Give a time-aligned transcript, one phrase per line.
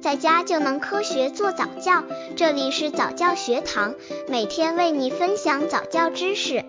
[0.00, 2.02] 在家就能科学做早教。
[2.34, 3.94] 这里是早教学堂，
[4.28, 6.64] 每天为你分享早教知识。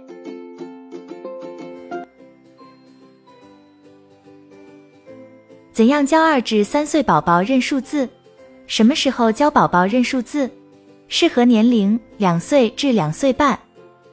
[5.72, 8.10] 怎样教二至三岁宝宝认数字？
[8.68, 10.50] 什么时候教宝宝认数字？
[11.08, 13.58] 适合年龄两岁至两岁半。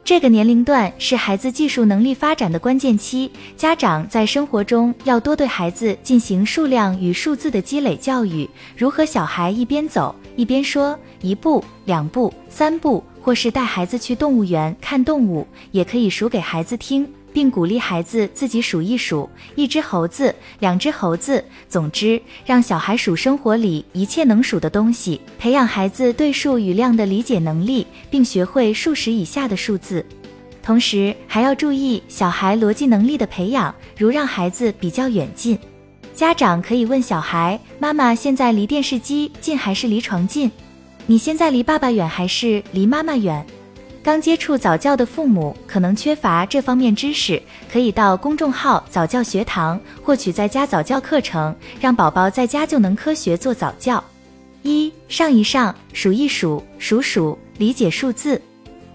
[0.08, 17.06] 这个年龄段是孩子技术能力发展的关键期，家长在生活中要多对孩子进行数量与数字的积累教育，如和小孩一边走一边说一步、两步、三步，或是带孩子去动物园看动物，也可以数给孩子听。
[17.38, 21.44] 并鼓励孩子自己数一数，一只猴子，两只猴子。
[21.68, 30.04] 总之，让小孩数生活里一切能数的东西，培养孩子对数与量的理解能力，并学会数十以下的数字。
[30.64, 35.56] 同时，还要注意小孩逻辑能力的培养，如让孩子比较远近。
[36.16, 40.50] 家长可以问小孩：“妈妈现在离电视机近还是离床近？
[41.06, 43.46] 你现在离爸爸远还是离妈妈远？”
[44.02, 54.02] 刚接触早教的父母可能缺乏这方面知识，可以到公众号早教学堂获取在家早教课程，让宝宝在家就能科学做早教。
[54.62, 58.40] 一上一上，数一数，数数，理解数字。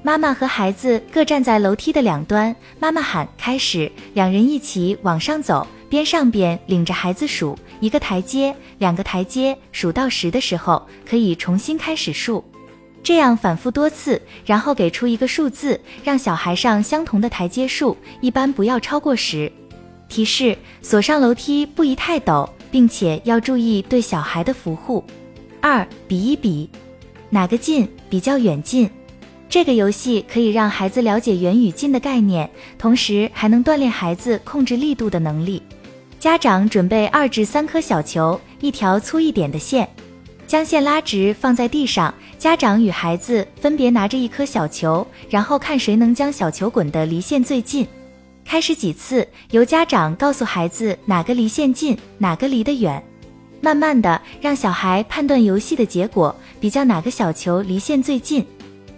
[0.01, 12.43] 妈妈和孩子各站在楼梯的两端，妈妈喊开始，两人一起往上走，边上边领着孩子数一个台阶，两个台阶，数到十的时候可以重新开始数。
[13.03, 19.51] 这样反复多次，然后给出一个数字，让小孩上相同的台阶数，一般不要超过十。
[20.07, 25.03] 提示：所上楼梯不宜太陡，并且要注意对小孩的扶护。
[25.59, 26.69] 二，比一比，
[27.29, 28.89] 哪个近，比较远近。
[29.49, 35.61] 这个游戏可以让孩子了解远与近的概念，同时还能锻炼孩子控制力度的能力。
[36.19, 39.87] 家长准备二至三颗小球，一条粗一点的线。
[40.53, 42.13] 将线拉直，放在地上。
[42.37, 47.87] 家长与孩子分别拿着一颗小球，然后看谁能将小球滚得离线最近。
[48.45, 53.03] 开始几次，由家长告诉孩子哪个离线近，哪个离得远。
[53.61, 58.45] 慢慢的，让小孩判断游戏的结果，比较哪个小球离线最近。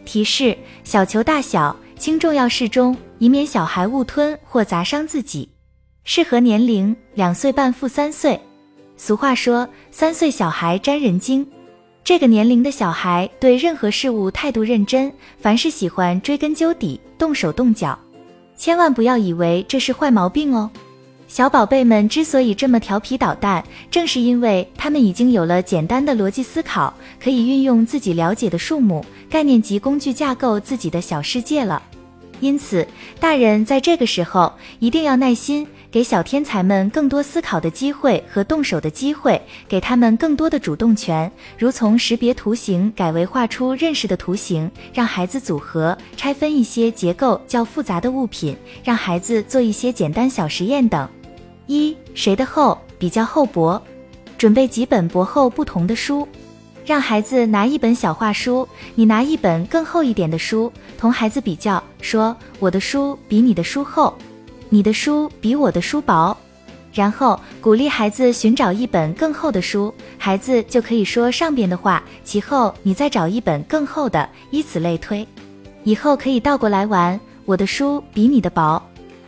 [0.03, 5.47] 提示：小球大小轻重要适中，以免小孩误吞或砸伤自己。
[6.03, 8.38] 适合年龄两岁半负三岁。
[8.97, 11.45] 俗话说，三岁小孩沾人精。
[12.03, 17.97] 这个年龄的小孩对任何事物态度认真，凡事喜欢追根究底、动手动脚。
[18.56, 20.69] 千万不要以为这是坏毛病哦。
[21.28, 31.81] 小宝贝们之所以这么调皮捣蛋，正是因为他们已经有了简单的逻辑思考，可以运用自己了解的数目概念及工具架构自己的小世界了。
[32.45, 32.88] 因此，
[33.19, 35.67] 大人在这个时候一定要耐心。
[35.89, 51.09] 给小天才们更多思考的机会和动手的机会，给他们更多的主动权，如从识别图形改为画出认识的图形，让孩子组合拆分一些结构较复杂的物品，让孩子做一些简单小实验等。
[51.66, 53.81] 一谁的厚比较厚薄，
[54.38, 56.27] 准备几本薄厚不同的书，
[56.85, 64.13] 让孩子拿一本小画书，你拿一本更厚一点的书，同孩子比较，说我的书比你的书厚。
[64.69, 66.38] 你的书比我的书薄，
[66.94, 75.28] 然后鼓励孩子寻找一本更厚的书，孩子就可以说上边的话，其后你再找一本更厚的，以此类推。
[75.84, 78.79] 以后可以倒过来玩，我的书比你的薄，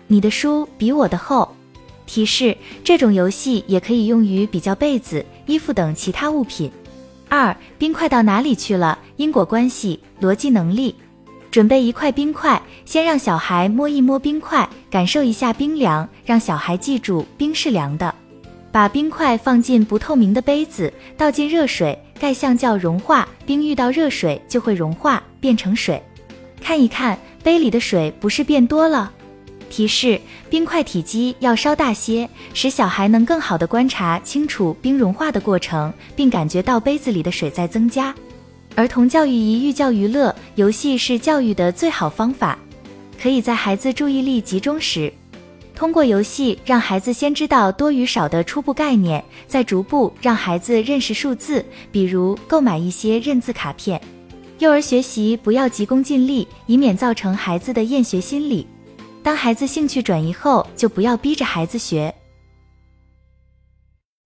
[0.05, 1.51] 你的书比我的厚。
[2.05, 6.71] 提示：这种游戏也可以用于比较被子、衣服等其他物品。
[7.29, 8.97] 二、冰块到哪里去了？
[9.17, 10.95] 因果关系、逻辑能力。
[11.49, 18.13] 准备一块冰块，先让小孩摸一摸冰块，感受一下冰凉，让小孩记住冰是凉的。
[18.71, 23.27] 把冰块放进不透明的杯子，倒进热水，盖橡胶融化。
[23.45, 26.01] 冰遇到热水就会融化，变成水。
[26.61, 29.11] 看一看杯里的水不是变多了？
[29.69, 30.19] 提示：
[30.49, 38.13] 冰块体积要稍大些，使小孩能更好的观察清楚冰融化的过程，并感觉到杯子里的水在增加。
[38.75, 42.57] 儿童教育宜寓教于乐，游戏是教育的最好方法。
[43.19, 45.11] 可以在孩子注意力集中时，
[45.73, 53.99] 通过游戏让孩子先知道多与少的初步概念，再逐步让孩子认识数字，比如购买一些认字卡片。
[54.59, 58.67] 幼儿学习不要急功近利，以免造成孩子的厌学心理。
[59.27, 62.15] 当孩子兴趣转移后，就不要逼着孩子学。